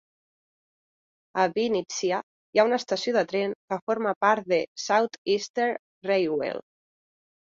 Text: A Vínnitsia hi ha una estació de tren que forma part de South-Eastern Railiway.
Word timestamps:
A 1.43 1.43
Vínnitsia 1.57 2.21
hi 2.55 2.61
ha 2.61 2.65
una 2.69 2.79
estació 2.83 3.13
de 3.17 3.23
tren 3.33 3.53
que 3.73 3.79
forma 3.91 4.13
part 4.27 4.49
de 4.53 4.59
South-Eastern 4.85 5.79
Railiway. 6.11 6.57